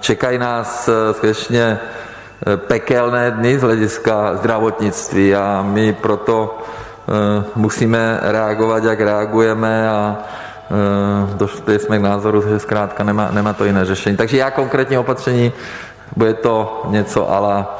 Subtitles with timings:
[0.00, 1.78] Čekají nás skutečně
[2.56, 6.58] pekelné dny z hlediska zdravotnictví a my proto
[7.54, 10.16] musíme reagovat, jak reagujeme a
[11.34, 14.16] došli jsme k názoru, že zkrátka nemá, nemá to jiné řešení.
[14.16, 15.52] Takže já konkrétní opatření,
[16.16, 17.78] bude to něco ala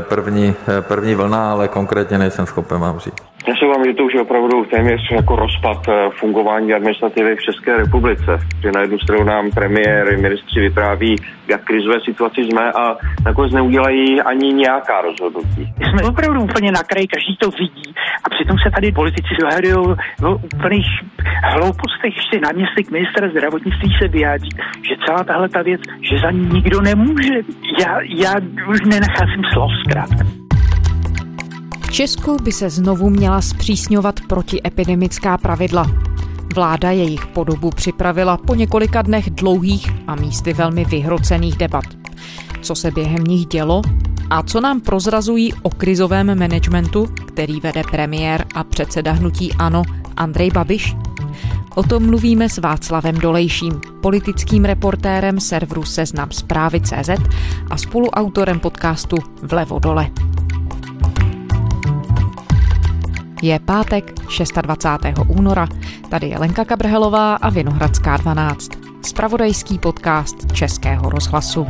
[0.00, 3.27] první, první vlna, ale konkrétně nejsem schopen vám říct.
[3.48, 7.42] Já se vám, že to už je opravdu téměř jako rozpad eh, fungování administrativy v
[7.42, 11.16] České republice, že na jednu stranu nám premiér, ministři vypráví,
[11.48, 15.72] jak krizové situaci jsme a nakonec neudělají ani nějaká rozhodnutí.
[15.90, 20.30] Jsme opravdu úplně na kraji, každý to vidí a přitom se tady politici dohadují o
[20.54, 20.86] úplných
[21.44, 22.16] hloupostech.
[22.16, 24.50] Ještě náměstek ministra zdravotnictví se vyjádří,
[24.88, 27.34] že celá tahle ta věc, že za ní nikdo nemůže.
[27.82, 28.34] Já, já
[28.70, 30.47] už nenacházím slov zkrátka.
[31.98, 35.86] Česku by se znovu měla zpřísňovat protiepidemická pravidla.
[36.54, 41.84] Vláda jejich podobu připravila po několika dnech dlouhých a místy velmi vyhrocených debat.
[42.62, 43.82] Co se během nich dělo
[44.30, 49.82] a co nám prozrazují o krizovém managementu, který vede premiér a předseda hnutí ANO
[50.16, 50.96] Andrej Babiš?
[51.74, 57.10] O tom mluvíme s Václavem Dolejším, politickým reportérem serveru Seznam zprávy CZ
[57.70, 60.10] a spoluautorem podcastu Vlevo dole.
[63.42, 64.14] Je pátek
[64.62, 65.18] 26.
[65.28, 65.66] února.
[66.08, 68.70] Tady je Lenka Kabrhelová a Vinohradská 12.
[69.06, 71.66] Spravodajský podcast Českého rozhlasu.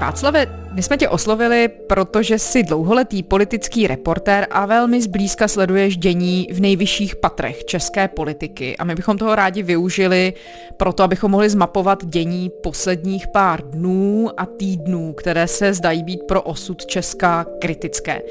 [0.00, 6.48] Václave, my jsme tě oslovili, protože jsi dlouholetý politický reportér a velmi zblízka sleduješ dění
[6.52, 10.32] v nejvyšších patrech české politiky a my bychom toho rádi využili
[10.76, 16.42] proto, abychom mohli zmapovat dění posledních pár dnů a týdnů, které se zdají být pro
[16.42, 18.22] osud Česka kritické.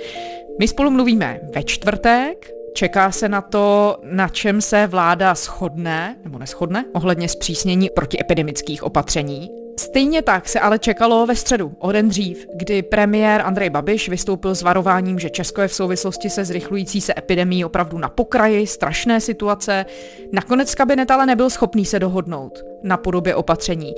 [0.60, 6.40] My spolu mluvíme ve čtvrtek, Čeká se na to, na čem se vláda shodne nebo
[6.40, 9.67] neschodne ohledně zpřísnění protiepidemických opatření.
[9.80, 14.56] Stejně tak se ale čekalo ve středu, o den dřív, kdy premiér Andrej Babiš vystoupil
[14.56, 19.22] s varováním, že Česko je v souvislosti se zrychlující se epidemí opravdu na pokraji strašné
[19.22, 19.86] situace.
[20.32, 23.94] Nakonec kabinet ale nebyl schopný se dohodnout na podobě opatření.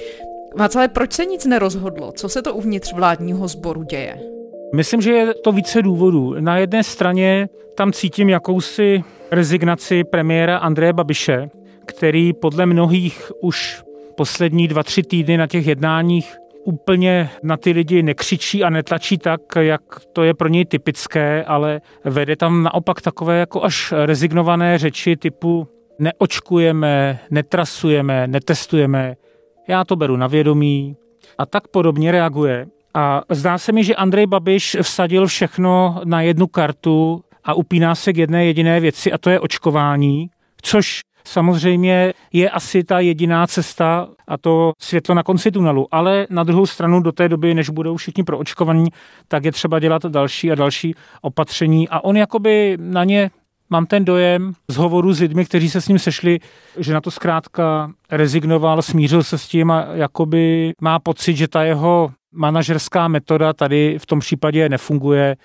[0.56, 2.12] Václav, proč se nic nerozhodlo?
[2.12, 4.20] Co se to uvnitř vládního sboru děje?
[4.76, 6.36] Myslím, že je to více důvodů.
[6.40, 11.50] Na jedné straně tam cítím jakousi rezignaci premiéra Andreje Babiše,
[11.86, 13.84] který podle mnohých už
[14.20, 19.42] poslední dva, tři týdny na těch jednáních úplně na ty lidi nekřičí a netlačí tak,
[19.60, 19.82] jak
[20.14, 25.68] to je pro něj typické, ale vede tam naopak takové jako až rezignované řeči typu
[26.00, 29.16] neočkujeme, netrasujeme, netestujeme,
[29.68, 30.96] já to beru na vědomí
[31.38, 32.66] a tak podobně reaguje.
[32.94, 38.14] A zdá se mi, že Andrej Babiš vsadil všechno na jednu kartu a upíná se
[38.14, 40.30] k jedné jediné věci a to je očkování,
[40.62, 45.88] což samozřejmě je asi ta jediná cesta a to světlo na konci tunelu.
[45.92, 48.88] Ale na druhou stranu do té doby, než budou všichni proočkovaní,
[49.28, 53.32] tak je třeba dělat další a další opatření a on jakoby na ně
[53.70, 56.40] mám ten dojem z hovoru s lidmi, kteří se s ním sešli,
[56.78, 61.64] že na to zkrátka rezignoval, smířil se s tím a jakoby má pocit, že ta
[61.64, 65.36] jeho manažerská metoda tady v tom případě nefunguje,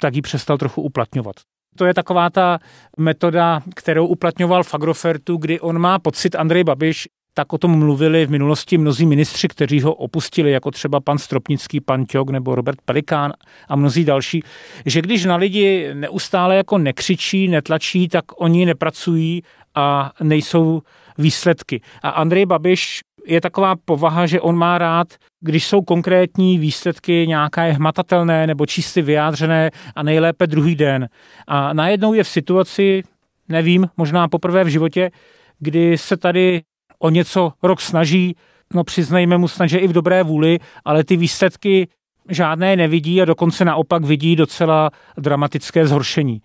[0.00, 1.36] tak ji přestal trochu uplatňovat.
[1.76, 2.58] To je taková ta
[2.98, 8.26] metoda, kterou uplatňoval v Agrofertu, kdy on má pocit, Andrej Babiš, tak o tom mluvili
[8.26, 12.78] v minulosti mnozí ministři, kteří ho opustili, jako třeba pan Stropnický, pan Ťok nebo Robert
[12.84, 13.32] Pelikán
[13.68, 14.42] a mnozí další,
[14.86, 19.42] že když na lidi neustále jako nekřičí, netlačí, tak oni nepracují
[19.74, 20.82] a nejsou
[21.18, 21.80] výsledky.
[22.02, 25.08] A Andrej Babiš je taková povaha, že on má rád,
[25.40, 31.08] když jsou konkrétní výsledky nějaké hmatatelné nebo čistě vyjádřené a nejlépe druhý den.
[31.46, 33.02] A najednou je v situaci,
[33.48, 35.10] nevím, možná poprvé v životě,
[35.58, 36.62] kdy se tady
[36.98, 38.36] o něco rok snaží,
[38.74, 41.88] no přiznejme mu snad, že i v dobré vůli, ale ty výsledky
[42.28, 46.42] žádné nevidí a dokonce naopak vidí docela dramatické zhoršení.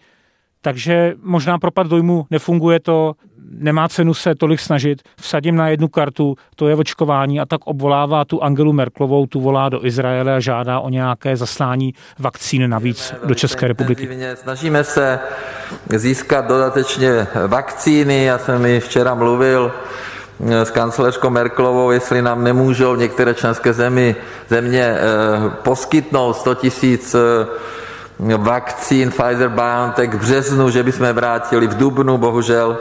[0.61, 3.13] Takže možná propad dojmu nefunguje to,
[3.51, 8.25] nemá cenu se tolik snažit, vsadím na jednu kartu, to je očkování a tak obvolává
[8.25, 13.35] tu Angelu Merklovou, tu volá do Izraele a žádá o nějaké zaslání vakcín navíc do
[13.35, 14.09] České republiky.
[14.35, 15.19] Snažíme se
[15.95, 19.71] získat dodatečně vakcíny, já jsem mi včera mluvil
[20.39, 24.15] s kancelářkou Merklovou, jestli nám nemůžou některé členské zemi,
[24.49, 24.99] země eh,
[25.49, 32.77] poskytnout 100 tisíc eh, vakcín Pfizer BioNTech v březnu, že bychom vrátili v dubnu, bohužel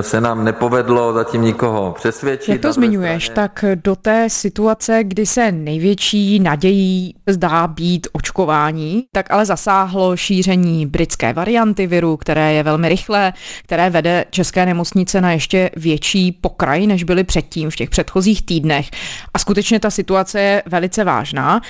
[0.00, 2.52] se nám nepovedlo zatím nikoho přesvědčit.
[2.52, 9.30] Jak to zmiňuješ, tak do té situace, kdy se největší nadějí zdá být očkování, tak
[9.30, 13.32] ale zasáhlo šíření britské varianty viru, které je velmi rychlé,
[13.64, 18.90] které vede české nemocnice na ještě větší pokraj, než byly předtím v těch předchozích týdnech.
[19.34, 21.60] A skutečně ta situace je velice vážná.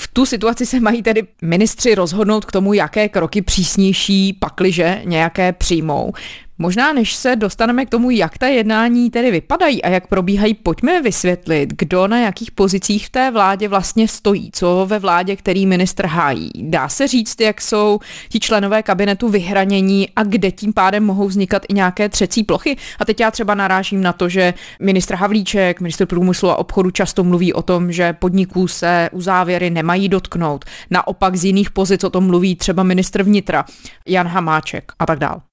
[0.00, 5.52] V tu situaci se mají tedy ministři rozhodnout k tomu, jaké kroky přísnější pakliže nějaké
[5.52, 6.12] přijmou.
[6.58, 11.02] Možná než se dostaneme k tomu, jak ta jednání tedy vypadají a jak probíhají, pojďme
[11.02, 16.06] vysvětlit, kdo na jakých pozicích v té vládě vlastně stojí, co ve vládě, který ministr
[16.06, 16.50] hájí.
[16.60, 21.62] Dá se říct, jak jsou ti členové kabinetu vyhranění a kde tím pádem mohou vznikat
[21.68, 22.76] i nějaké třecí plochy.
[22.98, 27.24] A teď já třeba narážím na to, že ministr Havlíček, ministr průmyslu a obchodu často
[27.24, 30.64] mluví o tom, že podniků se u závěry nemají dotknout.
[30.90, 33.64] Naopak z jiných pozic o tom mluví třeba ministr vnitra
[34.06, 35.51] Jan Hamáček a tak dále.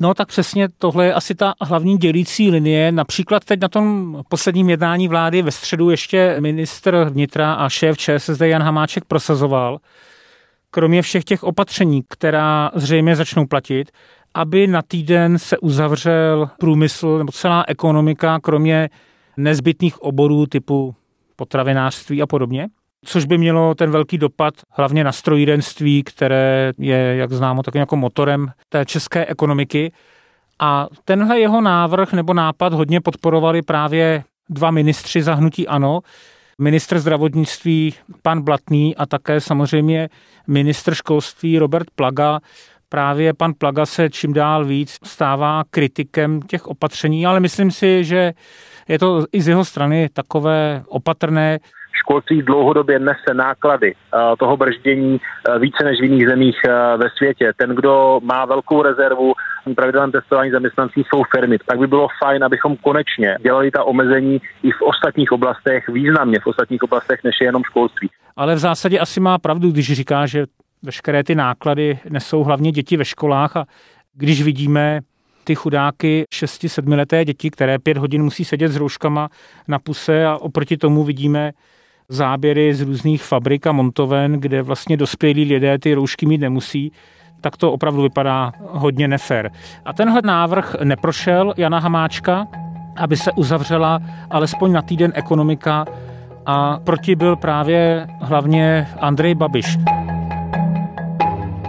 [0.00, 2.92] No tak přesně tohle je asi ta hlavní dělící linie.
[2.92, 8.40] Například teď na tom posledním jednání vlády ve středu ještě ministr vnitra a šéf ČSSD
[8.40, 9.78] Jan Hamáček prosazoval,
[10.70, 13.90] kromě všech těch opatření, která zřejmě začnou platit,
[14.34, 18.90] aby na týden se uzavřel průmysl nebo celá ekonomika, kromě
[19.36, 20.94] nezbytných oborů typu
[21.36, 22.68] potravinářství a podobně
[23.04, 27.96] což by mělo ten velký dopad hlavně na strojírenství, které je, jak známo, takovým jako
[27.96, 29.92] motorem té české ekonomiky.
[30.58, 36.00] A tenhle jeho návrh nebo nápad hodně podporovali právě dva ministři zahnutí ANO,
[36.60, 40.08] ministr zdravotnictví pan Blatný a také samozřejmě
[40.46, 42.40] ministr školství Robert Plaga.
[42.88, 48.32] Právě pan Plaga se čím dál víc stává kritikem těch opatření, ale myslím si, že
[48.88, 51.58] je to i z jeho strany takové opatrné
[51.96, 57.10] školství dlouhodobě nese náklady eh, toho brždění eh, více než v jiných zemích eh, ve
[57.16, 57.52] světě.
[57.56, 59.32] Ten, kdo má velkou rezervu
[59.74, 61.58] pravidelném testování zaměstnanců jsou firmy.
[61.66, 66.46] Tak by bylo fajn, abychom konečně dělali ta omezení i v ostatních oblastech, významně v
[66.46, 68.10] ostatních oblastech, než je jenom školství.
[68.36, 70.44] Ale v zásadě asi má pravdu, když říká, že
[70.82, 73.64] veškeré ty náklady nesou hlavně děti ve školách a
[74.14, 75.00] když vidíme
[75.44, 79.28] ty chudáky 6-7 leté děti, které pět hodin musí sedět s rouškama
[79.68, 81.52] na puse a oproti tomu vidíme
[82.08, 86.92] záběry z různých fabrik a montoven, kde vlastně dospělí lidé ty roušky mít nemusí,
[87.40, 89.50] tak to opravdu vypadá hodně nefér.
[89.84, 92.46] A tenhle návrh neprošel Jana Hamáčka,
[92.96, 94.00] aby se uzavřela
[94.30, 95.84] alespoň na týden ekonomika
[96.46, 99.78] a proti byl právě hlavně Andrej Babiš.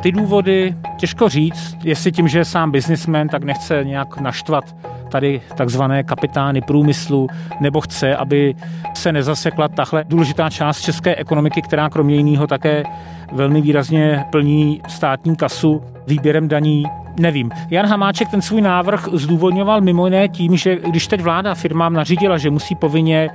[0.01, 4.75] Ty důvody těžko říct, jestli tím, že je sám biznismen, tak nechce nějak naštvat
[5.09, 7.27] tady takzvané kapitány průmyslu,
[7.59, 8.55] nebo chce, aby
[8.93, 12.83] se nezasekla tahle důležitá část české ekonomiky, která kromě jiného také
[13.31, 16.83] velmi výrazně plní státní kasu výběrem daní.
[17.19, 17.51] Nevím.
[17.69, 22.37] Jan Hamáček ten svůj návrh zdůvodňoval mimo jiné tím, že když teď vláda firmám nařídila,
[22.37, 23.29] že musí povinně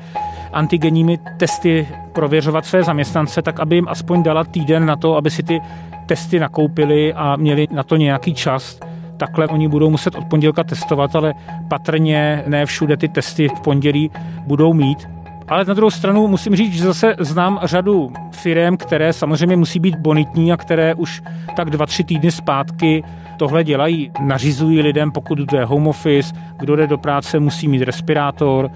[0.52, 5.42] antigenními testy prověřovat své zaměstnance, tak aby jim aspoň dala týden na to, aby si
[5.42, 5.60] ty
[6.06, 8.80] testy nakoupili a měli na to nějaký čas
[9.22, 11.34] takhle oni budou muset od pondělka testovat, ale
[11.68, 14.10] patrně ne všude ty testy v pondělí
[14.46, 15.08] budou mít.
[15.48, 19.96] Ale na druhou stranu musím říct, že zase znám řadu firm, které samozřejmě musí být
[19.96, 21.22] bonitní a které už
[21.56, 23.04] tak dva, tři týdny zpátky
[23.36, 24.10] tohle dělají.
[24.20, 28.70] Nařizují lidem, pokud jde home office, kdo jde do práce, musí mít respirátor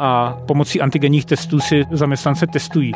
[0.00, 2.92] a pomocí antigenních testů si zaměstnance testují.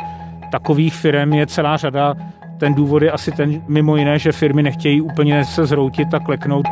[0.51, 2.15] Takových firm je celá řada
[2.57, 6.65] ten důvod je asi ten, mimo jiné, že firmy nechtějí úplně se zroutit a kleknout,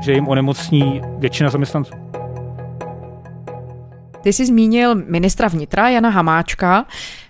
[0.00, 1.92] že jim onemocní většina zaměstnanců.
[4.20, 6.84] Ty jsi zmínil ministra vnitra Jana Hamáčka.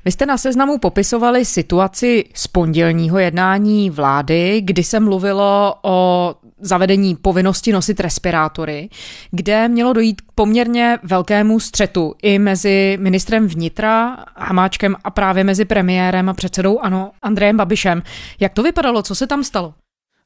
[0.05, 7.17] Vy jste na seznamu popisovali situaci z pondělního jednání vlády, kdy se mluvilo o zavedení
[7.17, 8.89] povinnosti nosit respirátory,
[9.31, 15.65] kde mělo dojít k poměrně velkému střetu i mezi ministrem vnitra Hamáčkem a právě mezi
[15.65, 18.03] premiérem a předsedou ANO Andrejem Babišem.
[18.41, 19.03] Jak to vypadalo?
[19.03, 19.75] Co se tam stalo?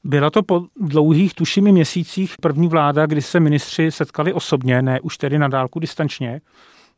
[0.03, 5.17] Byla to po dlouhých tušimi měsících první vláda, kdy se ministři setkali osobně, ne už
[5.17, 6.41] tedy na dálku distančně.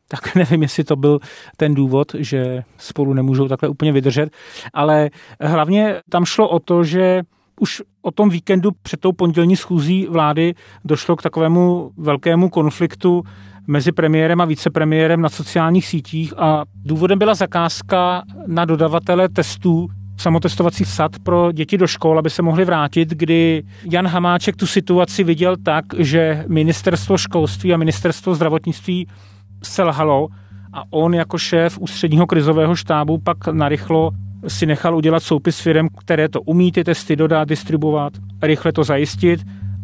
[0.08, 1.18] Tak nevím, jestli to byl
[1.56, 4.30] ten důvod, že spolu nemůžou takhle úplně vydržet,
[4.74, 7.22] ale hlavně tam šlo o to, že
[7.60, 13.24] už o tom víkendu před tou pondělní schůzí vlády došlo k takovému velkému konfliktu
[13.66, 20.84] mezi premiérem a vicepremiérem na sociálních sítích a důvodem byla zakázka na dodavatele testů samotestovací
[20.84, 25.56] sad pro děti do škol, aby se mohli vrátit, kdy Jan Hamáček tu situaci viděl
[25.56, 29.06] tak, že ministerstvo školství a ministerstvo zdravotnictví
[29.62, 30.28] selhalo
[30.72, 34.10] a on jako šéf ústředního krizového štábu pak narychlo
[34.48, 38.12] si nechal udělat soupis firm, které to umí ty testy dodat, distribuovat,
[38.42, 39.40] rychle to zajistit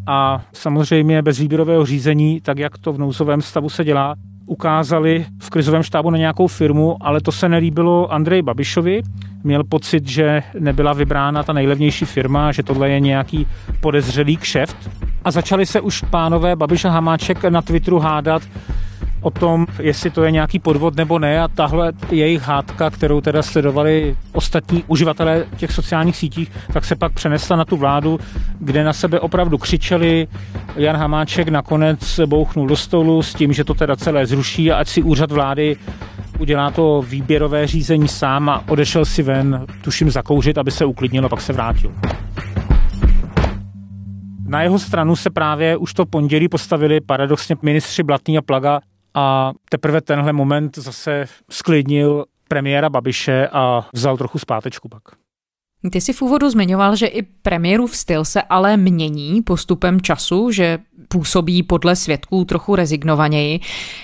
[0.07, 4.15] a samozřejmě bez výběrového řízení, tak jak to v nouzovém stavu se dělá,
[4.47, 9.03] ukázali v krizovém štábu na nějakou firmu, ale to se nelíbilo Andrej Babišovi.
[9.45, 13.47] Měl pocit, že nebyla vybrána ta nejlevnější firma, že tohle je nějaký
[13.81, 14.91] podezřelý kšeft.
[15.25, 18.43] A začali se už pánové Babiš a Hamáček na Twitteru hádat,
[19.23, 23.43] o tom, jestli to je nějaký podvod nebo ne a tahle jejich hádka, kterou teda
[23.43, 28.21] sledovali ostatní uživatelé těch sociálních sítích, tak se pak přenesla na tu vládu,
[28.59, 30.29] kde na sebe opravdu křičeli.
[30.77, 34.89] Jan Hamáček nakonec bouchnul do stolu s tím, že to teda celé zruší a ať
[34.89, 35.77] si úřad vlády
[36.39, 41.41] udělá to výběrové řízení sám a odešel si ven, tuším zakouřit, aby se uklidnilo, pak
[41.41, 41.93] se vrátil.
[44.47, 48.81] Na jeho stranu se právě už to pondělí postavili paradoxně ministři Blatný a Plaga
[49.15, 55.03] a teprve tenhle moment zase sklidnil premiéra Babiše a vzal trochu zpátečku pak.
[55.91, 60.79] Ty jsi v úvodu zmiňoval, že i premiérův styl se ale mění postupem času, že
[61.09, 63.61] působí podle svědků trochu rezignovaněji.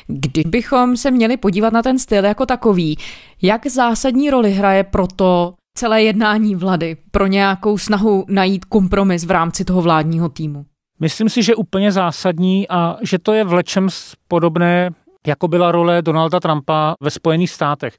[0.06, 2.98] Kdybychom se měli podívat na ten styl jako takový,
[3.42, 9.64] jak zásadní roli hraje proto celé jednání vlády pro nějakou snahu najít kompromis v rámci
[9.64, 10.66] toho vládního týmu?
[11.00, 13.88] Myslím si, že úplně zásadní a že to je v lečem
[14.28, 14.90] podobné,
[15.26, 17.96] jako byla role Donalda Trumpa ve Spojených státech.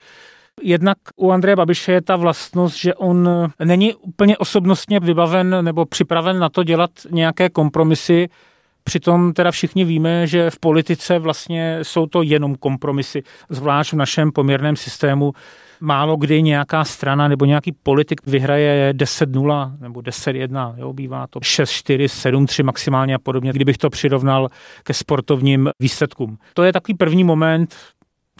[0.62, 3.30] Jednak u Andreje Babiše je ta vlastnost, že on
[3.64, 8.30] není úplně osobnostně vybaven nebo připraven na to dělat nějaké kompromisy.
[8.84, 14.32] Přitom teda všichni víme, že v politice vlastně jsou to jenom kompromisy, zvlášť v našem
[14.32, 15.34] poměrném systému
[15.82, 22.06] málo kdy nějaká strana nebo nějaký politik vyhraje 10-0 nebo 10-1, jo, bývá to 6-4,
[22.06, 24.50] 7-3 maximálně a podobně, kdybych to přirovnal
[24.84, 26.38] ke sportovním výsledkům.
[26.54, 27.76] To je takový první moment,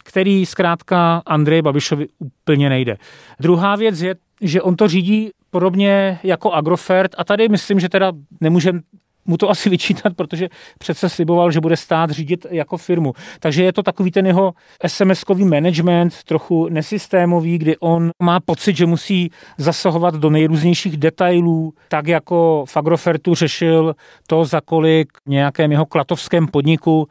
[0.04, 2.96] který zkrátka Andrej Babišovi úplně nejde.
[3.40, 8.12] Druhá věc je, že on to řídí podobně jako Agrofert a tady myslím, že teda
[8.40, 8.80] nemůžeme
[9.24, 10.48] mu to asi vyčítat, protože
[10.78, 13.12] přece sliboval, že bude stát řídit jako firmu.
[13.40, 14.52] Takže je to takový ten jeho
[14.84, 22.06] SMS-kový management, trochu nesystémový, kdy on má pocit, že musí zasahovat do nejrůznějších detailů, tak
[22.06, 23.94] jako v Agrofertu řešil
[24.26, 27.08] to, za kolik nějakém jeho klatovském podniku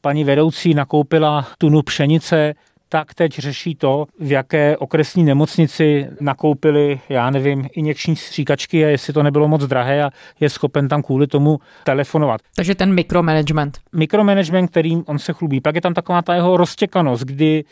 [0.00, 2.54] paní vedoucí nakoupila tunu pšenice,
[2.92, 9.12] tak teď řeší to, v jaké okresní nemocnici nakoupili, já nevím, injekční stříkačky a jestli
[9.12, 12.40] to nebylo moc drahé a je schopen tam kvůli tomu telefonovat.
[12.56, 13.78] Takže ten mikromanagement.
[13.92, 15.60] Mikromanagement, kterým on se chlubí.
[15.60, 17.64] Pak je tam taková ta jeho roztěkanost, kdy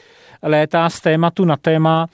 [0.42, 2.06] létá z tématu na téma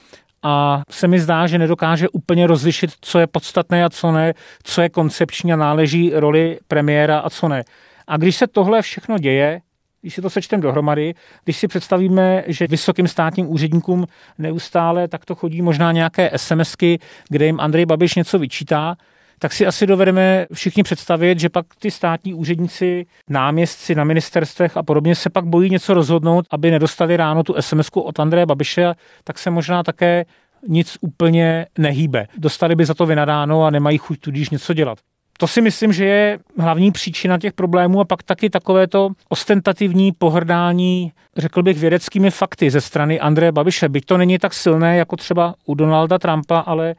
[0.43, 4.33] a se mi zdá, že nedokáže úplně rozlišit, co je podstatné a co ne,
[4.63, 7.63] co je koncepční a náleží roli premiéra a co ne.
[8.07, 9.61] A když se tohle všechno děje,
[10.05, 14.05] když si to sečteme dohromady, když si představíme, že vysokým státním úředníkům
[14.37, 18.95] neustále takto chodí možná nějaké SMSky, kde jim Andrej Babiš něco vyčítá,
[19.39, 24.83] tak si asi dovedeme všichni představit, že pak ty státní úředníci, náměstci na ministerstvech a
[24.83, 28.93] podobně se pak bojí něco rozhodnout, aby nedostali ráno tu sms od Andreje Babiše,
[29.23, 30.25] tak se možná také
[30.67, 32.27] nic úplně nehýbe.
[32.37, 34.97] Dostali by za to vynadáno a nemají chuť tudíž něco dělat
[35.37, 40.11] to si myslím, že je hlavní příčina těch problémů a pak taky takové to ostentativní
[40.11, 43.89] pohrdání, řekl bych, vědeckými fakty ze strany Andreje Babiše.
[43.89, 46.95] Byť to není tak silné jako třeba u Donalda Trumpa, ale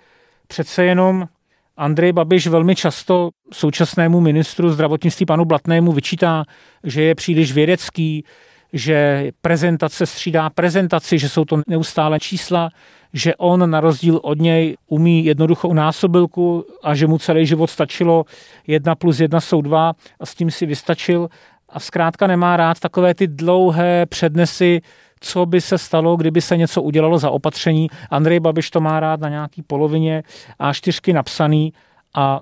[0.46, 1.28] přece jenom
[1.76, 6.44] Andrej Babiš velmi často současnému ministru zdravotnictví panu Blatnému vyčítá,
[6.84, 8.24] že je příliš vědecký,
[8.72, 12.70] že prezentace střídá prezentaci, že jsou to neustále čísla,
[13.12, 18.24] že on na rozdíl od něj umí jednoduchou násobilku a že mu celý život stačilo
[18.66, 21.28] jedna plus jedna jsou dva a s tím si vystačil
[21.68, 24.80] a zkrátka nemá rád takové ty dlouhé přednesy,
[25.20, 27.88] co by se stalo, kdyby se něco udělalo za opatření.
[28.10, 30.22] Andrej Babiš to má rád na nějaký polovině
[30.58, 31.72] a čtyřky napsaný
[32.14, 32.40] a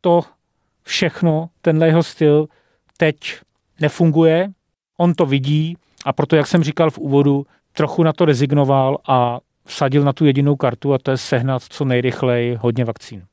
[0.00, 0.20] to
[0.82, 2.46] všechno, tenhle jeho styl
[2.96, 3.16] teď
[3.80, 4.48] nefunguje,
[4.96, 9.38] on to vidí a proto, jak jsem říkal v úvodu, trochu na to rezignoval a
[9.64, 13.29] vsadil na tu jedinou kartu a to je sehnat co nejrychleji hodně vakcín.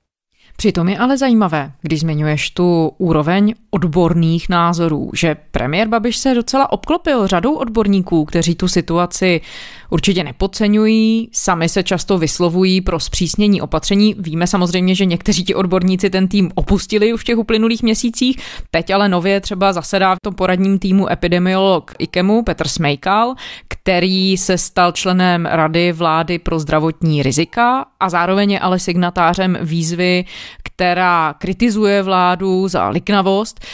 [0.59, 6.71] Přitom je ale zajímavé, když zmiňuješ tu úroveň odborných názorů, že premiér Babiš se docela
[6.71, 9.41] obklopil řadou odborníků, kteří tu situaci
[9.89, 14.15] určitě nepodceňují, sami se často vyslovují pro zpřísnění opatření.
[14.19, 18.37] Víme samozřejmě, že někteří ti odborníci ten tým opustili už v těch uplynulých měsících,
[18.71, 23.35] teď ale nově třeba zasedá v tom poradním týmu epidemiolog IKEMu Petr Smejkal,
[23.67, 30.25] který se stal členem Rady vlády pro zdravotní rizika a zároveň je ale signatářem výzvy,
[30.63, 33.65] která kritizuje vládu za liknavost.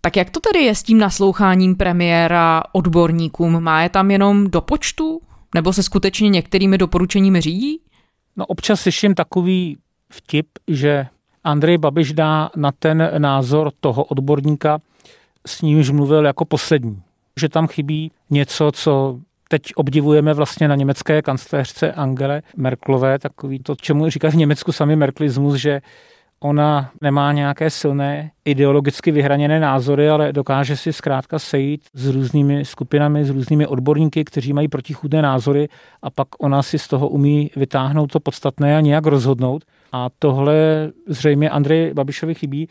[0.00, 3.60] Tak jak to tedy je s tím nasloucháním premiéra odborníkům?
[3.60, 5.20] Má je tam jenom do počtu?
[5.54, 7.80] Nebo se skutečně některými doporučeními řídí?
[8.36, 9.78] No občas slyším takový
[10.10, 11.06] vtip, že
[11.44, 14.78] Andrej Babiš dá na ten názor toho odborníka,
[15.46, 17.02] s nímž mluvil jako poslední.
[17.40, 19.18] Že tam chybí něco, co
[19.48, 24.96] teď obdivujeme vlastně na německé kancléřce Angele Merklové, takový to, čemu říká v Německu sami
[24.96, 25.80] merklismus, že
[26.40, 33.24] ona nemá nějaké silné ideologicky vyhraněné názory, ale dokáže si zkrátka sejít s různými skupinami,
[33.24, 35.68] s různými odborníky, kteří mají protichůdné názory
[36.02, 39.64] a pak ona si z toho umí vytáhnout to podstatné a nějak rozhodnout.
[39.92, 40.54] A tohle
[41.06, 42.68] zřejmě Andrej Babišovi chybí.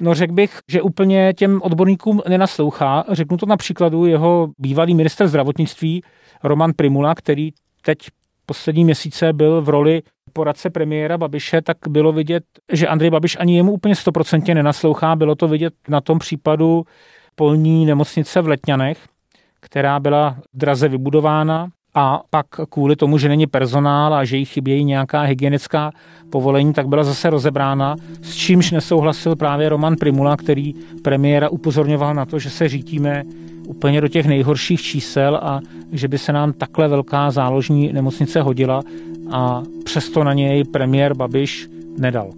[0.00, 3.04] No řekl bych, že úplně těm odborníkům nenaslouchá.
[3.12, 6.02] Řeknu to na příkladu jeho bývalý minister zdravotnictví
[6.44, 7.50] Roman Primula, který
[7.82, 7.98] teď
[8.46, 10.02] poslední měsíce byl v roli
[10.36, 15.16] poradce premiéra Babiše, tak bylo vidět, že Andrej Babiš ani jemu úplně stoprocentně nenaslouchá.
[15.16, 16.84] Bylo to vidět na tom případu
[17.34, 18.98] polní nemocnice v Letňanech,
[19.60, 24.84] která byla draze vybudována a pak kvůli tomu, že není personál a že jí chybějí
[24.84, 25.90] nějaká hygienická
[26.30, 30.74] povolení, tak byla zase rozebrána, s čímž nesouhlasil právě Roman Primula, který
[31.04, 33.22] premiéra upozorňoval na to, že se řítíme
[33.66, 35.60] úplně do těch nejhorších čísel a
[35.92, 38.82] že by se nám takhle velká záložní nemocnice hodila
[39.30, 41.68] a přesto na něj premiér Babiš
[41.98, 42.30] nedal.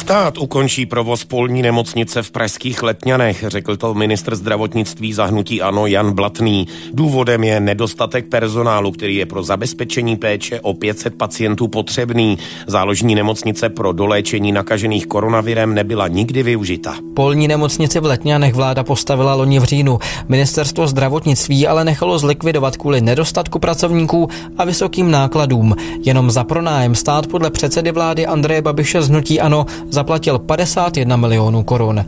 [0.00, 6.12] Stát ukončí provoz polní nemocnice v pražských Letňanech, řekl to ministr zdravotnictví zahnutí Ano Jan
[6.12, 6.66] Blatný.
[6.92, 12.38] Důvodem je nedostatek personálu, který je pro zabezpečení péče o 500 pacientů potřebný.
[12.66, 16.94] Záložní nemocnice pro doléčení nakažených koronavirem nebyla nikdy využita.
[17.14, 19.98] Polní nemocnici v Letňanech vláda postavila loni v říjnu.
[20.28, 24.28] Ministerstvo zdravotnictví ale nechalo zlikvidovat kvůli nedostatku pracovníků
[24.58, 25.76] a vysokým nákladům.
[26.04, 32.04] Jenom za pronájem stát podle předsedy vlády Andreje Babiše znutí Ano zaplatil 51 milionů korun.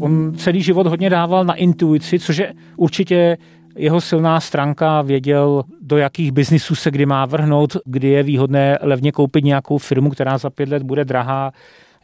[0.00, 3.36] On celý život hodně dával na intuici, což je určitě
[3.76, 9.12] jeho silná stránka, věděl, do jakých biznisů se kdy má vrhnout, kdy je výhodné levně
[9.12, 11.52] koupit nějakou firmu, která za pět let bude drahá,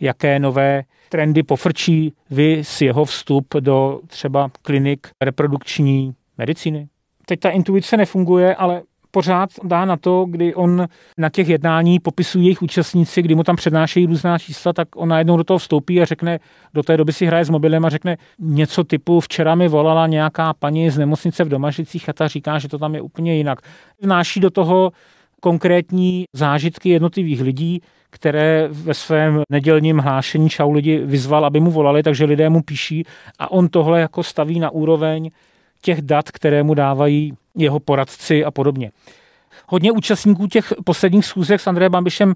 [0.00, 6.88] jaké nové trendy pofrčí vy s jeho vstup do třeba klinik reprodukční medicíny.
[7.26, 8.82] Teď ta intuice nefunguje, ale
[9.14, 10.86] pořád dá na to, kdy on
[11.18, 15.36] na těch jednání popisují jejich účastníci, kdy mu tam přednášejí různá čísla, tak on najednou
[15.36, 16.40] do toho vstoupí a řekne,
[16.74, 20.54] do té doby si hraje s mobilem a řekne něco typu, včera mi volala nějaká
[20.54, 23.58] paní z nemocnice v Domažicích a ta říká, že to tam je úplně jinak.
[24.02, 24.92] Vnáší do toho
[25.40, 32.02] konkrétní zážitky jednotlivých lidí, které ve svém nedělním hlášení čau lidi vyzval, aby mu volali,
[32.02, 33.04] takže lidé mu píší
[33.38, 35.30] a on tohle jako staví na úroveň
[35.82, 38.90] těch dat, které mu dávají jeho poradci a podobně.
[39.68, 42.34] Hodně účastníků těch posledních schůzek s Andrejem Babišem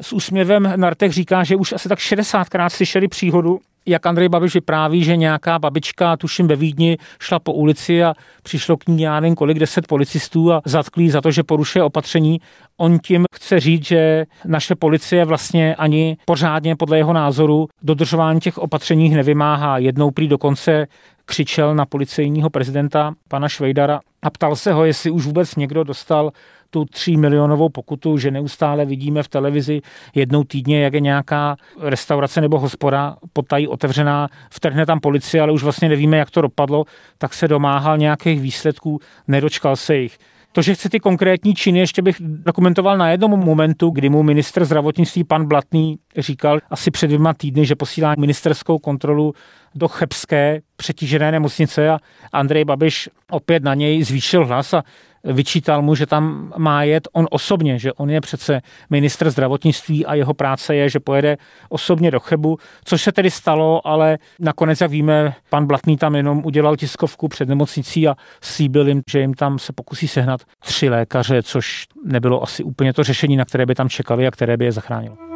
[0.00, 4.54] s úsměvem na rtech říká, že už asi tak 60krát slyšeli příhodu, jak Andrej Babiš
[4.54, 9.20] vypráví, že nějaká babička, tuším ve Vídni, šla po ulici a přišlo k ní, já
[9.20, 12.40] nevím kolik, deset policistů a zatkli za to, že porušuje opatření.
[12.76, 18.58] On tím chce říct, že naše policie vlastně ani pořádně podle jeho názoru dodržování těch
[18.58, 19.78] opatření nevymáhá.
[19.78, 20.86] Jednou prý dokonce
[21.24, 26.30] křičel na policejního prezidenta pana Švejdara a ptal se ho, jestli už vůbec někdo dostal
[26.70, 29.80] tu 3 milionovou pokutu, že neustále vidíme v televizi
[30.14, 35.62] jednou týdně, jak je nějaká restaurace nebo hospoda potají otevřená, vtrhne tam policie, ale už
[35.62, 36.84] vlastně nevíme, jak to dopadlo,
[37.18, 40.18] tak se domáhal nějakých výsledků, nedočkal se jich.
[40.52, 44.64] To, že chce ty konkrétní činy, ještě bych dokumentoval na jednom momentu, kdy mu ministr
[44.64, 49.32] zdravotnictví pan Blatný říkal asi před dvěma týdny, že posílá ministerskou kontrolu
[49.74, 51.98] do Chebské přetížené nemocnice a
[52.32, 54.82] Andrej Babiš opět na něj zvýšil hlas a
[55.24, 58.60] vyčítal mu, že tam má jet on osobně, že on je přece
[58.90, 61.36] ministr zdravotnictví a jeho práce je, že pojede
[61.68, 66.42] osobně do Chebu, což se tedy stalo, ale nakonec, jak víme, pan Blatný tam jenom
[66.44, 71.42] udělal tiskovku před nemocnicí a slíbil jim, že jim tam se pokusí sehnat tři lékaře,
[71.42, 74.72] což nebylo asi úplně to řešení, na které by tam čekali a které by je
[74.72, 75.33] zachránilo.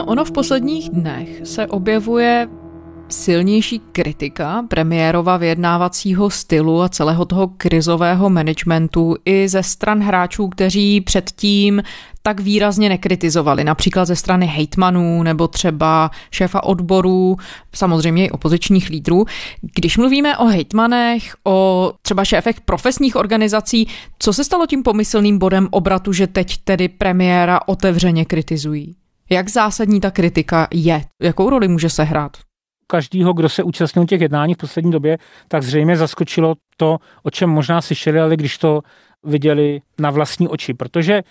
[0.00, 2.48] No ono v posledních dnech se objevuje
[3.08, 11.00] silnější kritika premiérova vyjednávacího stylu a celého toho krizového managementu i ze stran hráčů, kteří
[11.00, 11.82] předtím
[12.22, 17.36] tak výrazně nekritizovali, například ze strany hejtmanů nebo třeba šéfa odborů,
[17.74, 19.24] samozřejmě i opozičních lídrů.
[19.74, 25.68] Když mluvíme o hejtmanech, o třeba šéfech profesních organizací, co se stalo tím pomyslným bodem
[25.70, 28.99] obratu, že teď tedy premiéra otevřeně kritizují?
[29.32, 31.00] Jak zásadní ta kritika je?
[31.22, 32.32] Jakou roli může sehrát?
[32.90, 37.50] každého, kdo se účastnil těch jednání v poslední době, tak zřejmě zaskočilo to, o čem
[37.50, 38.80] možná slyšeli, ale když to
[39.24, 40.74] viděli na vlastní oči.
[40.74, 41.22] Protože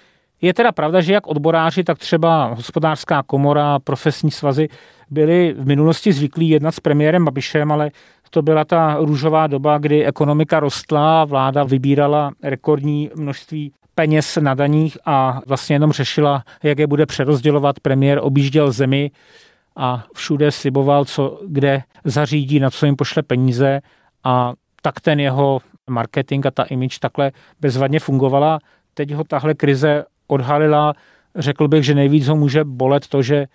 [0.42, 4.68] je teda pravda, že jak odboráři, tak třeba hospodářská komora, profesní svazy
[5.10, 7.92] byli v minulosti zvyklí jednat s premiérem Babišem, ale
[8.32, 14.98] To byla ta růžová doba, kdy ekonomika rostla, vláda vybírala rekordní množství peněz na daních
[15.06, 17.80] a vlastně jenom řešila, jak je bude přerozdělovat.
[17.80, 19.12] Premiér objížděl zemi
[19.76, 23.82] a všude sliboval, co kde zařídí, na co jim pošle peníze
[24.24, 28.60] a tak ten jeho marketing a ta image takhle bezvadně fungovala.
[28.94, 30.94] Teď ho tahle krize odhalila.
[31.36, 33.46] Řekl bych, že nejvíc ho může bolet to, že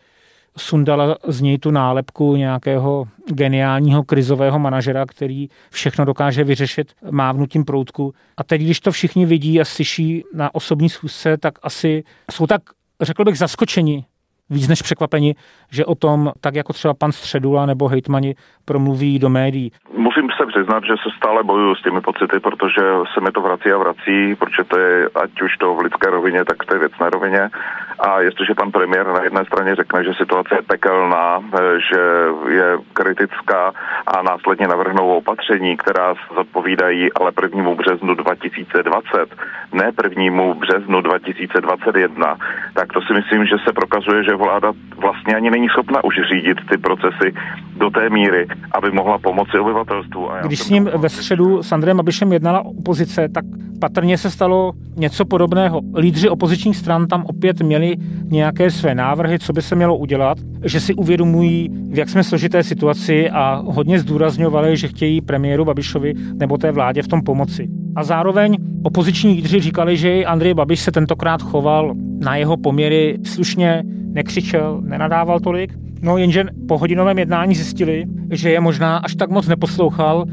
[0.58, 8.14] sundala z něj tu nálepku nějakého geniálního krizového manažera, který všechno dokáže vyřešit mávnutím proutku.
[8.36, 12.62] A teď, když to všichni vidí a slyší na osobní schůzce, tak asi jsou tak,
[13.00, 14.04] řekl bych, zaskočeni
[14.50, 15.34] víc než překvapeni,
[15.70, 19.72] že o tom, tak jako třeba pan Středula nebo hejtmani, promluví do médií.
[19.96, 22.82] Musím se přiznat, že se stále bojuju s těmi pocity, protože
[23.14, 26.44] se mi to vrací a vrací, protože to je ať už to v lidské rovině,
[26.44, 27.50] tak v té věcné rovině.
[27.98, 32.02] A jestliže pan premiér na jedné straně řekne, že situace je pekelná, eh, že
[32.48, 33.72] je kritická
[34.06, 37.74] a následně navrhnou opatření, která zodpovídají ale 1.
[37.74, 39.34] březnu 2020,
[39.72, 40.54] ne 1.
[40.54, 42.36] březnu 2021,
[42.74, 46.58] tak to si myslím, že se prokazuje, že vláda vlastně ani není schopna už řídit
[46.68, 47.34] ty procesy
[47.76, 50.30] do té míry, aby mohla pomoci obyvatelstvu.
[50.42, 53.44] Když s ním ve středu s Andrejem Babišem jednala opozice, tak
[53.80, 55.80] patrně se stalo něco podobného.
[55.96, 60.80] Lídři opozičních stran tam opět měli nějaké své návrhy, co by se mělo udělat, že
[60.80, 66.58] si uvědomují, v jak jsme složité situaci a hodně zdůrazňovali, že chtějí premiéru Babišovi nebo
[66.58, 67.68] té vládě v tom pomoci.
[67.96, 71.94] A zároveň opoziční lídři říkali, že Andrej Babiš se tentokrát choval
[72.24, 73.82] na jeho poměry slušně,
[74.12, 75.72] nekřičel, nenadával tolik.
[76.02, 80.24] No jenže po hodinovém jednání zjistili, že je možná až tak moc neposlouchal,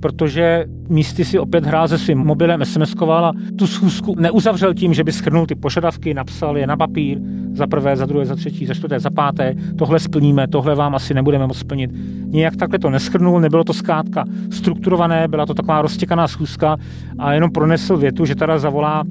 [0.00, 5.04] protože místy si opět hrál se svým mobilem, SMS-koval a tu schůzku neuzavřel tím, že
[5.04, 7.18] by schrnul ty požadavky, napsal je na papír,
[7.52, 11.14] za prvé, za druhé, za třetí, za čtvrté, za páté, tohle splníme, tohle vám asi
[11.14, 11.90] nebudeme moct splnit.
[12.26, 16.76] Nijak takhle to neschrnul, nebylo to zkrátka strukturované, byla to taková roztěkaná schůzka
[17.18, 19.04] a jenom pronesl větu, že teda zavolá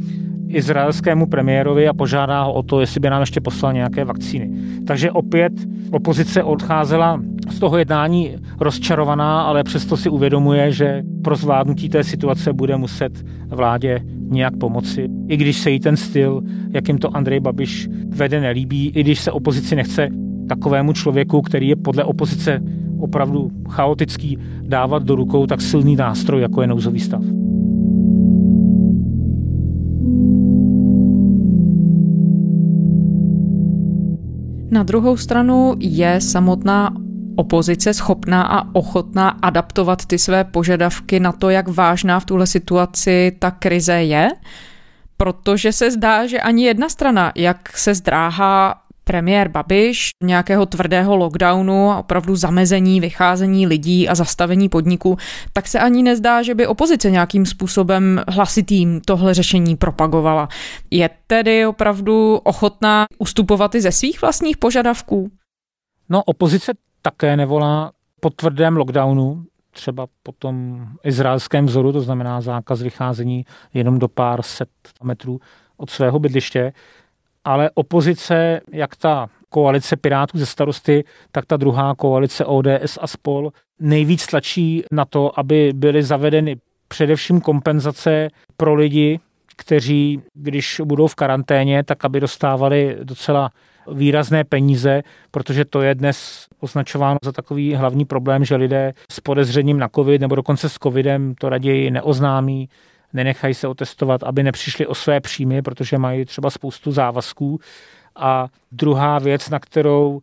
[0.48, 4.50] izraelskému premiérovi a požádá ho o to, jestli by nám ještě poslal nějaké vakcíny.
[4.88, 5.54] Takže opět
[5.92, 12.54] opozice odcházela z toho jednání rozčarovaná, ale přesto si uvědomuje, že pro zvládnutí té situace
[12.54, 15.08] bude muset vládě nějak pomoci.
[15.28, 16.42] I když se jí ten styl,
[16.74, 20.10] jakým to Andrej Babiš vede, nelíbí, i když se opozici nechce
[20.50, 22.62] takovému člověku, který je podle opozice
[23.00, 27.45] opravdu chaotický, dávat do rukou tak silný nástroj, jako je nouzový stav.
[34.76, 36.94] Na druhou stranu je samotná
[37.36, 43.32] opozice schopná a ochotná adaptovat ty své požadavky na to, jak vážná v tuhle situaci
[43.40, 44.30] ta krize je,
[45.18, 51.92] protože se zdá, že ani jedna strana, jak se zdráhá premiér Babiš nějakého tvrdého lockdownu
[51.92, 55.18] a opravdu zamezení vycházení lidí a zastavení podniků,
[55.54, 60.48] tak se ani nezdá, že by opozice nějakým způsobem hlasitým tohle řešení propagovala.
[60.92, 65.32] Je tedy opravdu ochotná ustupovat i ze svých vlastních požadavků?
[66.10, 72.82] No, opozice také nevolá po tvrdém lockdownu, třeba po tom izraelském vzoru, to znamená zákaz
[72.82, 74.70] vycházení jenom do pár set
[75.04, 75.40] metrů
[75.78, 76.74] od svého bydliště
[77.46, 83.52] ale opozice, jak ta koalice Pirátů ze starosty, tak ta druhá koalice ODS a spol
[83.80, 89.20] nejvíc tlačí na to, aby byly zavedeny především kompenzace pro lidi,
[89.58, 93.50] kteří, když budou v karanténě, tak aby dostávali docela
[93.92, 99.80] výrazné peníze, protože to je dnes označováno za takový hlavní problém, že lidé s podezřením
[99.80, 102.70] na covid nebo dokonce s covidem to raději neoznámí,
[103.16, 107.60] nenechají se otestovat, aby nepřišli o své příjmy, protože mají třeba spoustu závazků.
[108.16, 110.22] A druhá věc, na kterou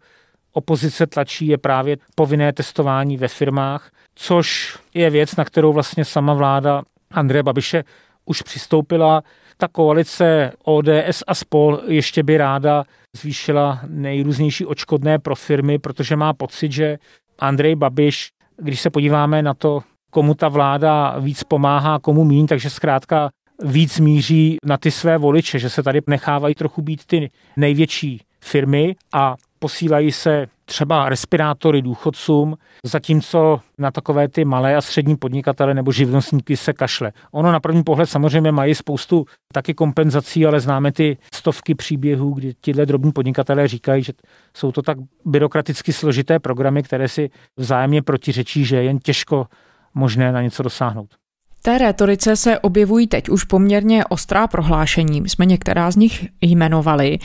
[0.52, 6.34] opozice tlačí, je právě povinné testování ve firmách, což je věc, na kterou vlastně sama
[6.34, 7.84] vláda Andreje Babiše
[8.24, 9.22] už přistoupila.
[9.56, 12.84] Ta koalice ODS a spol ještě by ráda
[13.16, 16.98] zvýšila nejrůznější očkodné pro firmy, protože má pocit, že
[17.38, 22.70] Andrej Babiš, když se podíváme na to, komu ta vláda víc pomáhá, komu míň, takže
[22.70, 23.30] zkrátka
[23.64, 28.94] víc míří na ty své voliče, že se tady nechávají trochu být ty největší firmy
[29.12, 35.92] a posílají se třeba respirátory důchodcům, zatímco na takové ty malé a střední podnikatele nebo
[35.92, 37.12] živnostníky se kašle.
[37.32, 42.54] Ono na první pohled samozřejmě mají spoustu taky kompenzací, ale známe ty stovky příběhů, kdy
[42.60, 44.12] tyhle drobní podnikatelé říkají, že
[44.56, 49.46] jsou to tak byrokraticky složité programy, které si vzájemně protiřečí, že jen těžko
[49.94, 51.14] možné na něco dosáhnout.
[51.62, 55.20] Té rétorice se objevují teď už poměrně ostrá prohlášení.
[55.20, 57.18] My jsme některá z nich jmenovali.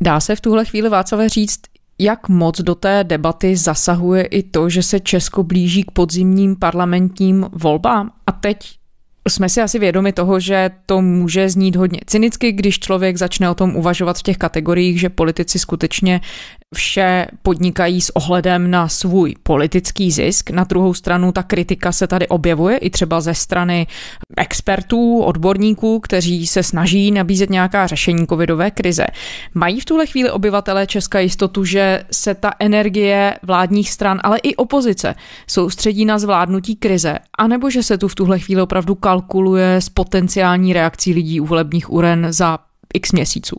[0.00, 1.60] Dá se v tuhle chvíli Václavé říct,
[1.98, 7.46] jak moc do té debaty zasahuje i to, že se Česko blíží k podzimním parlamentním
[7.52, 8.10] volbám.
[8.26, 8.58] A teď
[9.28, 13.54] jsme si asi vědomi toho, že to může znít hodně cynicky, když člověk začne o
[13.54, 16.20] tom uvažovat v těch kategoriích, že politici skutečně
[16.76, 20.50] vše podnikají s ohledem na svůj politický zisk.
[20.50, 23.86] Na druhou stranu ta kritika se tady objevuje i třeba ze strany
[24.36, 29.06] expertů, odborníků, kteří se snaží nabízet nějaká řešení covidové krize.
[29.54, 34.56] Mají v tuhle chvíli obyvatelé Česka jistotu, že se ta energie vládních stran, ale i
[34.56, 35.14] opozice
[35.46, 40.72] soustředí na zvládnutí krize, anebo že se tu v tuhle chvíli opravdu kalkuluje s potenciální
[40.72, 42.58] reakcí lidí u volebních uren za
[42.94, 43.56] x měsíců?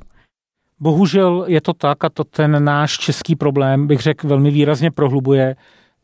[0.79, 5.55] Bohužel je to tak a to ten náš český problém, bych řekl, velmi výrazně prohlubuje,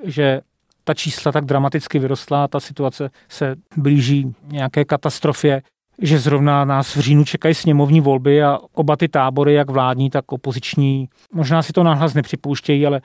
[0.03, 0.41] že
[0.83, 5.61] ta čísla tak dramaticky vyrostla, ta situace se blíží nějaké katastrofě,
[6.01, 10.31] že zrovna nás v říjnu čekají sněmovní volby a oba ty tábory, jak vládní, tak
[10.31, 13.01] opoziční, možná si to nahlas nepřipouštějí, ale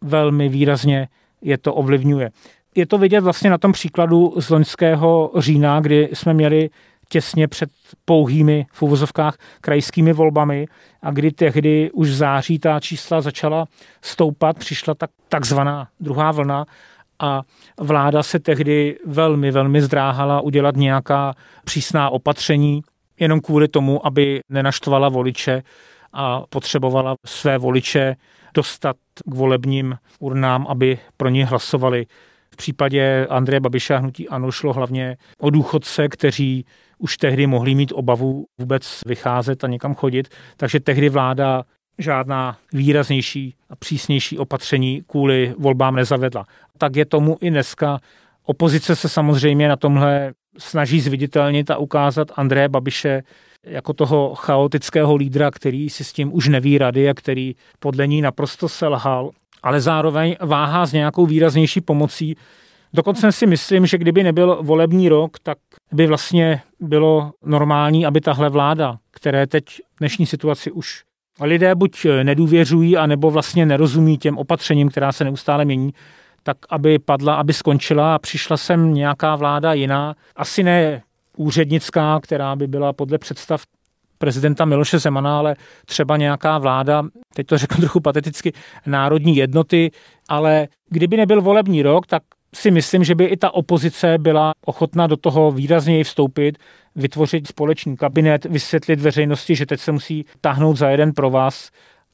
[0.00, 1.08] velmi výrazně
[1.42, 2.30] je to ovlivňuje.
[2.74, 6.70] Je to vidět vlastně na tom příkladu z loňského října, kdy jsme měli
[7.12, 7.70] těsně před
[8.04, 10.66] pouhými v uvozovkách krajskými volbami
[11.02, 13.64] a kdy tehdy už v září ta čísla začala
[14.02, 16.64] stoupat, přišla tak, takzvaná druhá vlna
[17.18, 17.42] a
[17.80, 22.82] vláda se tehdy velmi, velmi zdráhala udělat nějaká přísná opatření,
[23.20, 25.62] jenom kvůli tomu, aby nenaštvala voliče
[26.12, 28.16] a potřebovala své voliče
[28.54, 28.96] dostat
[29.30, 32.06] k volebním urnám, aby pro ně hlasovali.
[32.52, 36.64] V případě Andreje Babiše a hnutí ANO šlo hlavně o důchodce, kteří
[36.98, 41.62] už tehdy mohli mít obavu vůbec vycházet a někam chodit, takže tehdy vláda
[41.98, 46.46] žádná výraznější a přísnější opatření kvůli volbám nezavedla.
[46.78, 47.98] Tak je tomu i dneska.
[48.44, 53.22] Opozice se samozřejmě na tomhle snaží zviditelnit a ukázat Andreje Babiše
[53.66, 58.22] jako toho chaotického lídra, který si s tím už neví rady a který podle ní
[58.22, 59.30] naprosto selhal,
[59.62, 62.36] ale zároveň váhá s nějakou výraznější pomocí.
[62.94, 65.58] Dokonce si myslím, že kdyby nebyl volební rok, tak
[65.92, 71.02] by vlastně bylo normální, aby tahle vláda, které teď v dnešní situaci už
[71.40, 75.94] lidé buď nedůvěřují, anebo vlastně nerozumí těm opatřením, která se neustále mění,
[76.42, 81.02] tak aby padla, aby skončila a přišla sem nějaká vláda jiná, asi ne
[81.36, 83.62] úřednická, která by byla podle představ
[84.22, 85.56] prezidenta Miloše Zemana, ale
[85.86, 87.02] třeba nějaká vláda,
[87.34, 88.52] teď to řeknu trochu pateticky,
[88.86, 89.90] národní jednoty,
[90.28, 92.22] ale kdyby nebyl volební rok, tak
[92.54, 96.58] si myslím, že by i ta opozice byla ochotná do toho výrazněji vstoupit,
[96.96, 101.70] vytvořit společný kabinet, vysvětlit veřejnosti, že teď se musí tahnout za jeden pro vás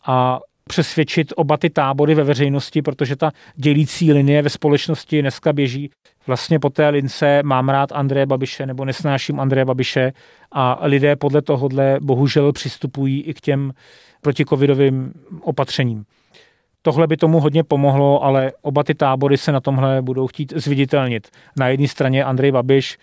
[0.07, 5.91] a přesvědčit oba ty tábory ve veřejnosti, protože ta dělící linie ve společnosti dneska běží
[6.27, 10.13] vlastně po té lince mám rád Andreje Babiše nebo nesnáším Andreje Babiše
[10.53, 13.73] a lidé podle tohohle bohužel přistupují i k těm
[14.21, 16.05] protikovidovým opatřením.
[16.83, 21.29] Tohle by tomu hodně pomohlo, ale oba ty tábory se na tomhle budou chtít zviditelnit.
[21.57, 22.99] Na jedné straně Andrej Babiš,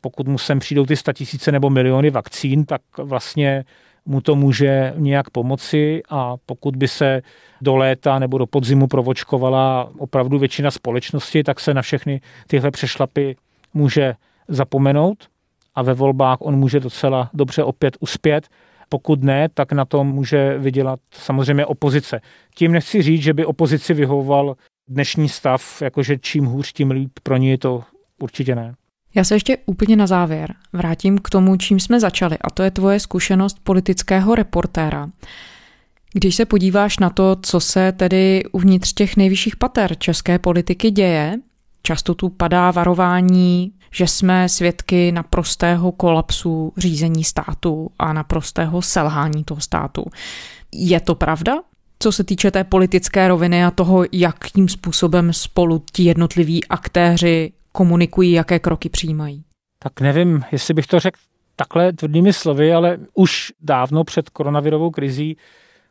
[0.00, 3.64] pokud mu sem přijdou ty tisíce nebo miliony vakcín, tak vlastně
[4.06, 7.22] mu to může nějak pomoci a pokud by se
[7.60, 13.36] do léta nebo do podzimu provočkovala opravdu většina společnosti, tak se na všechny tyhle přešlapy
[13.74, 14.14] může
[14.48, 15.28] zapomenout
[15.74, 18.48] a ve volbách on může docela dobře opět uspět
[18.88, 22.20] pokud ne, tak na tom může vydělat samozřejmě opozice.
[22.54, 24.56] Tím nechci říct, že by opozici vyhovoval
[24.88, 27.82] dnešní stav, jakože čím hůř, tím líp, pro ní je to
[28.18, 28.74] určitě ne.
[29.16, 32.70] Já se ještě úplně na závěr vrátím k tomu, čím jsme začali, a to je
[32.70, 35.10] tvoje zkušenost politického reportéra.
[36.12, 41.38] Když se podíváš na to, co se tedy uvnitř těch nejvyšších pater české politiky děje,
[41.82, 49.60] často tu padá varování že jsme svědky naprostého kolapsu řízení státu a naprostého selhání toho
[49.60, 50.04] státu.
[50.72, 51.52] Je to pravda?
[51.98, 58.32] Co se týče té politické roviny a toho, jakým způsobem spolu ti jednotliví aktéři komunikují,
[58.32, 59.44] jaké kroky přijímají?
[59.78, 61.18] Tak nevím, jestli bych to řekl
[61.56, 65.36] takhle tvrdými slovy, ale už dávno před koronavirovou krizí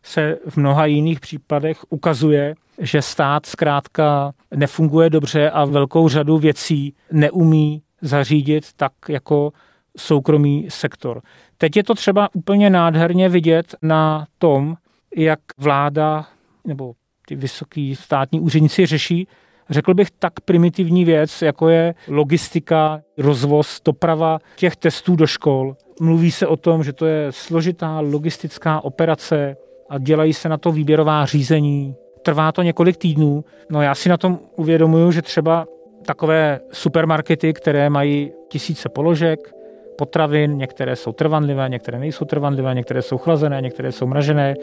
[0.03, 6.93] se v mnoha jiných případech ukazuje, že stát zkrátka nefunguje dobře a velkou řadu věcí
[7.11, 9.51] neumí zařídit tak jako
[9.97, 11.21] soukromý sektor.
[11.57, 14.75] Teď je to třeba úplně nádherně vidět na tom,
[15.15, 16.25] jak vláda
[16.67, 16.93] nebo
[17.27, 19.27] ty vysoký státní úředníci řeší,
[19.69, 25.75] řekl bych, tak primitivní věc, jako je logistika, rozvoz, doprava těch testů do škol.
[26.01, 29.57] Mluví se o tom, že to je složitá logistická operace
[29.89, 31.95] a dělají se na to výběrová řízení.
[32.21, 33.43] Trvá to několik týdnů.
[33.69, 35.67] No já si na tom uvědomuju, že třeba
[36.05, 39.54] takové supermarkety, které mají tisíce položek,
[39.97, 44.55] potravin, některé jsou trvanlivé, některé nejsou trvanlivé, některé jsou chlazené, některé jsou mražené,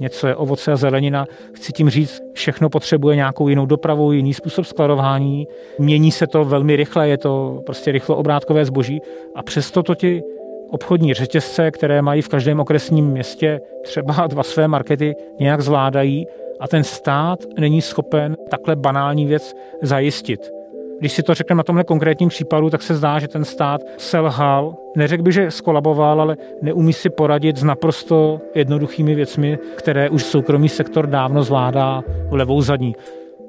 [0.00, 1.26] něco je ovoce a zelenina.
[1.52, 5.46] Chci tím říct, všechno potřebuje nějakou jinou dopravu, jiný způsob skladování.
[5.78, 9.00] Mění se to velmi rychle, je to prostě rychlo obrátkové zboží
[9.34, 10.22] a přesto to ti
[10.70, 16.26] obchodní řetězce, které mají v každém okresním městě třeba dva své markety, nějak zvládají
[16.60, 20.61] a ten stát není schopen takhle banální věc zajistit.
[20.98, 24.74] Když si to řekneme na tomhle konkrétním případu, tak se zdá, že ten stát selhal.
[24.96, 30.68] Neřekl by, že skolaboval, ale neumí si poradit s naprosto jednoduchými věcmi, které už soukromý
[30.68, 32.94] sektor dávno zvládá levou zadní.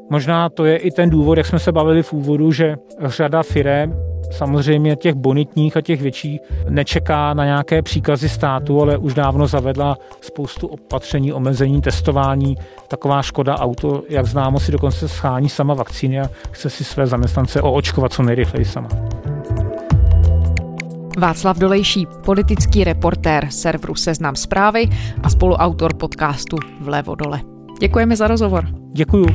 [0.10, 4.13] Možná to je i ten důvod, jak jsme se bavili v úvodu, že řada firem
[4.38, 9.98] samozřejmě těch bonitních a těch větších nečeká na nějaké příkazy státu, ale už dávno zavedla
[10.22, 12.58] spoustu opatření, omezení, testování.
[12.88, 17.62] Taková škoda auto, jak známo, si dokonce schání sama vakcíny a chce si své zaměstnance
[17.62, 18.90] oočkovat co nejrychleji sama.
[21.18, 24.90] Václav Dolejší, politický reportér serveru Seznam zprávy
[25.24, 27.42] a spoluautor podcastu Vlevo dole.
[27.80, 28.68] Děkujeme za rozhovor.
[28.94, 29.26] Děkuju.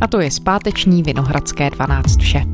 [0.00, 2.53] A to je zpáteční Vinohradské 12 vše.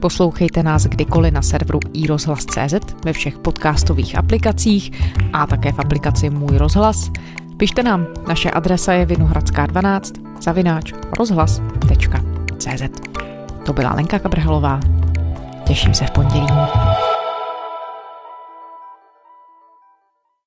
[0.00, 4.90] Poslouchejte nás kdykoliv na serveru iRozhlas.cz ve všech podcastových aplikacích
[5.32, 7.10] a také v aplikaci Můj rozhlas.
[7.56, 12.82] Pište nám, naše adresa je vinohradská12 zavináč rozhlas.cz
[13.66, 14.80] To byla Lenka Kabrhalová.
[15.66, 16.48] Těším se v pondělí.